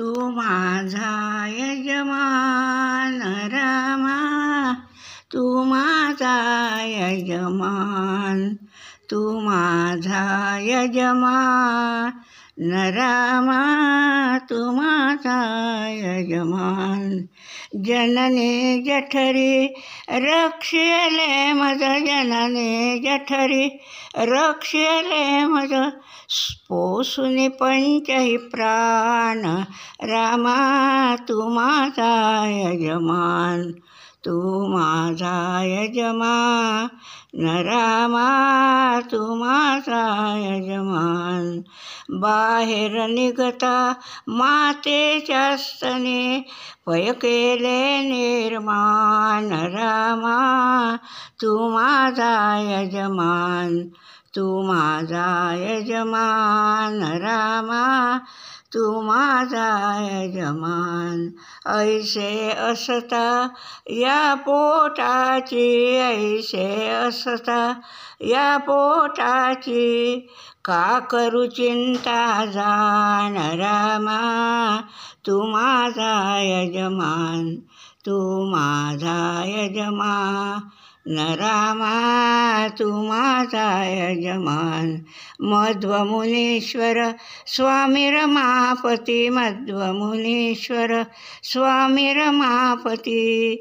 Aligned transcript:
तू 0.00 0.30
माझा 0.30 1.46
यजमान 1.46 3.22
रामा. 3.22 4.18
तू 5.32 5.64
माझा 5.64 6.36
यजमान 6.82 8.54
तू 9.10 9.40
माझा 9.40 10.56
यजमान. 10.60 12.29
रामा 12.62 13.62
तू 14.38 14.72
यजमान? 15.90 17.28
जनने 17.76 18.82
जठरी 18.82 19.66
रक्षले 20.10 21.52
मज 21.52 21.78
जनने 21.78 22.98
जठरी 22.98 23.80
रक्षले 24.18 25.46
मज. 25.46 25.92
पोसुनी 26.68 27.48
पंचही 27.48 28.36
प्राण 28.36 29.64
रामा 30.08 31.16
तू 31.16 31.50
यजमान? 32.46 33.74
तू 34.26 34.66
माझा 34.66 35.62
यजमान 35.62 36.86
नरामा 37.34 39.00
तू 39.00 39.34
माझा 39.34 40.34
यजमान. 40.38 41.60
बाहेर 42.10 43.06
निघता 43.06 43.94
मातेच्या 44.28 45.56
स्तने 45.56 46.44
पय 46.86 47.12
केले 47.12 47.98
निर्माण 48.02 49.44
रामा 49.52 50.96
तू 51.42 51.74
माझा 51.74 52.58
यजमान. 52.58 53.88
तू 54.36 54.62
माझा 54.62 55.54
यजमान. 55.54 57.02
रामा 57.02 58.18
तू 58.74 59.00
माझा 59.00 59.68
यजमान 60.12 61.28
ऐसे 61.66 62.50
असता 62.50 63.48
या 63.90 64.34
पोटाची 64.34 65.96
ऐसे 65.96 66.88
असता 66.88 67.72
या 68.20 68.56
पोटाची. 68.56 70.26
का 70.64 70.98
करू 70.98 71.46
चिंता 71.46 72.44
जाण 72.46 73.36
रामा 73.36 74.20
तू 75.26 75.42
माझा 75.46 76.40
यजमान 76.42 77.54
तू 78.06 78.18
माझा 78.52 79.44
यजमान 79.46 80.68
नरामा 81.08 82.68
तु 82.68 83.02
माझा 83.02 83.84
यजमान. 83.84 85.04
मध्वमुनीश्वर 85.42 87.14
स्वामी 87.46 88.10
रमापती 88.10 89.30
मध्वमुनीश्वर 89.30 91.06
स्वामी 91.42 92.12
रमापती. 92.12 93.56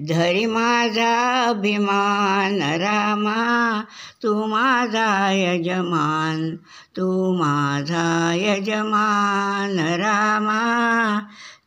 धरी 0.00 0.46
माझा 0.46 1.42
अभिमान 1.44 2.62
रामा 2.62 3.80
तू 4.22 4.46
माझा 4.46 5.30
यजमान. 5.30 6.58
तू 6.96 7.38
माझा 7.38 8.34
यजमान 8.34 9.78
रामा 9.78 11.18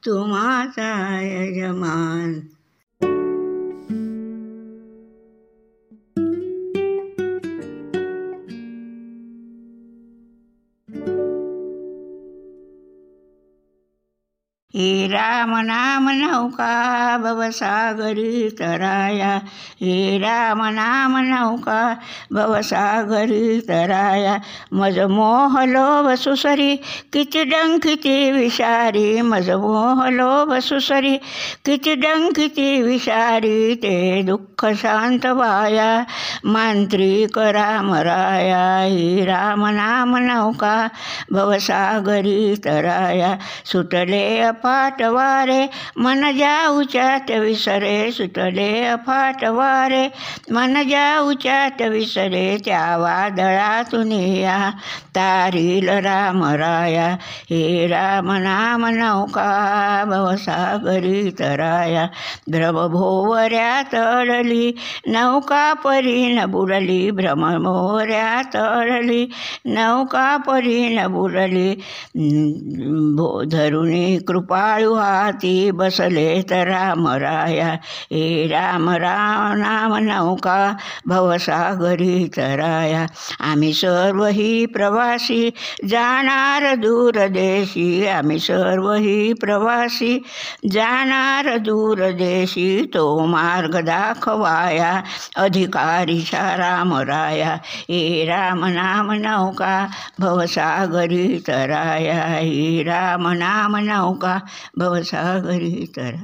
तू 0.06 0.26
माझा 0.26 1.20
यजमान. 1.22 2.50
हे 14.76 15.08
राम 15.08 15.58
नाम 15.58 16.10
नौका 16.10 17.18
भवसागरी 17.18 18.50
तराया. 18.50 19.42
हे 19.82 20.18
राम 20.18 20.66
नाम 20.66 21.18
नौका 21.18 21.98
भवसागरी 22.34 23.62
तराया. 23.62 24.42
मज 24.74 25.00
मोह 25.00 25.64
लोभ 25.64 26.16
सुसरी 26.16 26.78
किती 27.14 27.46
डंकिती 27.46 28.32
विषारी. 28.32 29.22
मज 29.22 29.50
मोह 29.50 30.10
लोभ 30.10 30.60
सुसरी 30.60 31.18
किती 31.66 31.96
डंकिती 31.96 32.84
विषारी. 32.84 33.76
ते 33.76 34.24
दुःख 34.24 34.66
शांत 34.66 35.26
वाया 35.26 36.06
मांत्रिक 36.46 37.38
राम 37.38 37.94
राया. 37.94 38.78
हे 38.78 39.26
राम 39.26 39.68
नाम 39.68 40.18
नौका 40.18 40.90
भवसागरी 41.34 42.56
तराया. 42.56 43.38
सुटले 43.66 44.57
अफाट 44.58 45.02
वारे 45.04 45.66
मन 45.98 46.32
जाऊच्यात 46.38 47.32
विसरे 47.32 48.12
सुटले 48.12 48.70
अफाट 48.84 49.44
वारे 49.54 50.04
मन 50.52 50.82
जाऊच्यात 50.90 51.82
विसरे 51.82 52.58
त्या 52.66 52.86
वादळातून 52.98 54.12
या 54.12 54.58
तारील 55.16 55.90
राम 56.06 56.44
राया 56.54 57.08
हे 57.50 57.88
राम 57.88 58.32
नाम 58.38 58.86
नौका 58.88 59.46
भवसागरी 60.08 61.30
तराया 61.40 62.06
भ्रमभोवऱ्यात 62.52 63.96
अडली 63.96 64.72
नौका 65.08 65.74
परी 65.84 66.28
न 66.28 66.46
बुडली 66.46 67.00
भ्रमभोवऱ्यात 67.12 68.56
अडली 68.56 69.26
नौका 69.66 70.36
परी 70.38 70.78
न 70.90 71.08
बुडली 71.08 71.70
भो 73.18 73.44
धरुणी 73.52 74.18
कृपाळू 74.48 74.94
हाती 74.94 75.72
बसले 75.72 76.42
तर 76.42 76.68
राम 76.68 77.08
राया. 77.08 77.68
हे 78.12 78.48
राम 78.48 78.90
राम 78.90 79.54
नाम 79.58 79.96
नौका 79.96 80.78
भवसागरी 81.06 82.28
तराया. 82.38 83.06
आम्ही 83.40 83.74
सर्व 83.74 84.26
ही 84.26 84.66
प्रवासी 84.66 85.50
जाणार 85.90 86.76
दूरदेशी 86.76 88.08
आम्ही 88.08 88.40
सर्व 88.40 88.92
ही 88.94 89.34
प्रवासी 89.34 90.24
जाणार 90.72 91.58
दूरदेशी 91.58 92.92
तो 92.94 93.26
मार्ग 93.26 93.76
दाखवाया 93.82 95.04
अधिकारी 95.36 96.20
राम 96.34 96.94
राया. 96.94 97.54
हे 97.90 98.26
राम 98.26 98.66
नाम 98.66 99.12
नौका 99.12 99.88
भवसागरी 100.20 101.44
तराया. 101.48 102.24
हे 102.24 102.84
राम 102.84 103.28
नाम 103.28 103.76
नौका 103.76 104.37
भवसागरी 104.80 105.86
तर. 105.96 106.16